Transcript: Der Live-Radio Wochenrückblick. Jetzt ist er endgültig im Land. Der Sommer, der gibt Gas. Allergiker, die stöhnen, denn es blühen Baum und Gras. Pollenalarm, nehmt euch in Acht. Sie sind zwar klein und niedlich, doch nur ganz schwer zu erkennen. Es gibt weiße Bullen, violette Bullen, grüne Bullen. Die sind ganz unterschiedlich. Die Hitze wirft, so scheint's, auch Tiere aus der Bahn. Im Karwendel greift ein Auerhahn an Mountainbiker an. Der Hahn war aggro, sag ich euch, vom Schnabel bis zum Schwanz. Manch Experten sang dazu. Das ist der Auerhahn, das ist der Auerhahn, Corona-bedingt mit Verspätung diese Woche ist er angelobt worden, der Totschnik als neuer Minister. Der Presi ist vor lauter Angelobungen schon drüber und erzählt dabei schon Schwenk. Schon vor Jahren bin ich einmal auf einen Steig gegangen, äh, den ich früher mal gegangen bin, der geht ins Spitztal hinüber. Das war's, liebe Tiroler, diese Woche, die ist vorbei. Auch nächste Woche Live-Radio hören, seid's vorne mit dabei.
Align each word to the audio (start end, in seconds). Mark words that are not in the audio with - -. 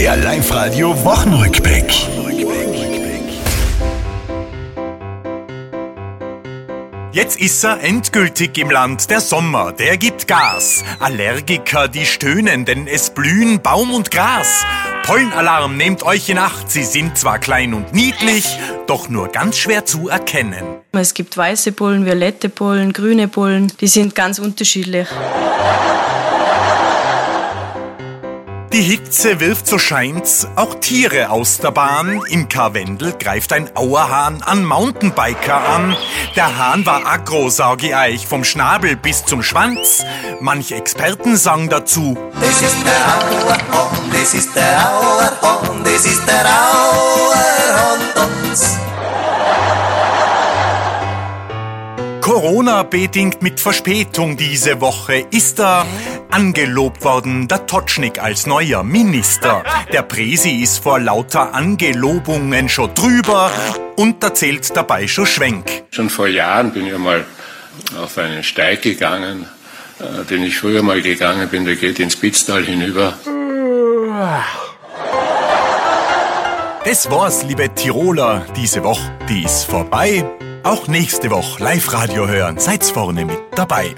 Der 0.00 0.16
Live-Radio 0.16 1.04
Wochenrückblick. 1.04 1.84
Jetzt 7.12 7.38
ist 7.38 7.62
er 7.64 7.84
endgültig 7.84 8.56
im 8.56 8.70
Land. 8.70 9.10
Der 9.10 9.20
Sommer, 9.20 9.72
der 9.72 9.98
gibt 9.98 10.26
Gas. 10.26 10.82
Allergiker, 11.00 11.86
die 11.86 12.06
stöhnen, 12.06 12.64
denn 12.64 12.86
es 12.86 13.10
blühen 13.10 13.60
Baum 13.60 13.92
und 13.92 14.10
Gras. 14.10 14.64
Pollenalarm, 15.02 15.76
nehmt 15.76 16.02
euch 16.02 16.30
in 16.30 16.38
Acht. 16.38 16.70
Sie 16.70 16.84
sind 16.84 17.18
zwar 17.18 17.38
klein 17.38 17.74
und 17.74 17.92
niedlich, 17.92 18.46
doch 18.86 19.10
nur 19.10 19.28
ganz 19.28 19.58
schwer 19.58 19.84
zu 19.84 20.08
erkennen. 20.08 20.64
Es 20.92 21.12
gibt 21.12 21.36
weiße 21.36 21.72
Bullen, 21.72 22.06
violette 22.06 22.48
Bullen, 22.48 22.94
grüne 22.94 23.28
Bullen. 23.28 23.70
Die 23.82 23.88
sind 23.88 24.14
ganz 24.14 24.38
unterschiedlich. 24.38 25.08
Die 28.80 28.86
Hitze 28.86 29.40
wirft, 29.40 29.66
so 29.66 29.78
scheint's, 29.78 30.48
auch 30.56 30.74
Tiere 30.76 31.28
aus 31.28 31.58
der 31.58 31.70
Bahn. 31.70 32.22
Im 32.30 32.48
Karwendel 32.48 33.12
greift 33.12 33.52
ein 33.52 33.68
Auerhahn 33.76 34.40
an 34.40 34.64
Mountainbiker 34.64 35.68
an. 35.68 35.94
Der 36.34 36.56
Hahn 36.56 36.86
war 36.86 37.04
aggro, 37.04 37.50
sag 37.50 37.82
ich 37.82 37.94
euch, 37.94 38.26
vom 38.26 38.42
Schnabel 38.42 38.96
bis 38.96 39.26
zum 39.26 39.42
Schwanz. 39.42 40.02
Manch 40.40 40.72
Experten 40.72 41.36
sang 41.36 41.68
dazu. 41.68 42.16
Das 42.40 42.62
ist 42.62 42.78
der 42.86 43.50
Auerhahn, 43.50 44.10
das 44.12 44.32
ist 44.32 44.56
der 44.56 44.90
Auerhahn, 44.90 45.39
Corona-bedingt 52.30 53.42
mit 53.42 53.58
Verspätung 53.58 54.36
diese 54.36 54.80
Woche 54.80 55.26
ist 55.32 55.58
er 55.58 55.84
angelobt 56.30 57.02
worden, 57.02 57.48
der 57.48 57.66
Totschnik 57.66 58.22
als 58.22 58.46
neuer 58.46 58.84
Minister. 58.84 59.64
Der 59.92 60.02
Presi 60.02 60.62
ist 60.62 60.78
vor 60.78 61.00
lauter 61.00 61.52
Angelobungen 61.52 62.68
schon 62.68 62.94
drüber 62.94 63.50
und 63.96 64.22
erzählt 64.22 64.70
dabei 64.76 65.08
schon 65.08 65.26
Schwenk. 65.26 65.82
Schon 65.90 66.08
vor 66.08 66.28
Jahren 66.28 66.70
bin 66.72 66.86
ich 66.86 66.94
einmal 66.94 67.24
auf 68.00 68.16
einen 68.16 68.44
Steig 68.44 68.82
gegangen, 68.82 69.46
äh, 69.98 70.24
den 70.24 70.44
ich 70.44 70.56
früher 70.56 70.84
mal 70.84 71.02
gegangen 71.02 71.48
bin, 71.48 71.64
der 71.64 71.74
geht 71.74 71.98
ins 71.98 72.12
Spitztal 72.12 72.62
hinüber. 72.62 73.18
Das 76.84 77.10
war's, 77.10 77.42
liebe 77.44 77.68
Tiroler, 77.74 78.46
diese 78.56 78.82
Woche, 78.82 79.12
die 79.28 79.44
ist 79.44 79.64
vorbei. 79.64 80.24
Auch 80.62 80.88
nächste 80.88 81.30
Woche 81.30 81.62
Live-Radio 81.62 82.26
hören, 82.26 82.58
seid's 82.58 82.90
vorne 82.90 83.26
mit 83.26 83.38
dabei. 83.54 83.94